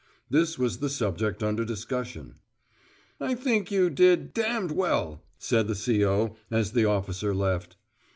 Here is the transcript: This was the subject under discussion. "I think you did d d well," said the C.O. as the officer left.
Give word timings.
This 0.31 0.57
was 0.57 0.79
the 0.79 0.89
subject 0.89 1.43
under 1.43 1.63
discussion. 1.63 2.39
"I 3.19 3.35
think 3.35 3.69
you 3.69 3.91
did 3.91 4.33
d 4.33 4.41
d 4.41 4.73
well," 4.73 5.21
said 5.37 5.67
the 5.67 5.75
C.O. 5.75 6.35
as 6.49 6.71
the 6.71 6.85
officer 6.85 7.35
left. 7.35 7.77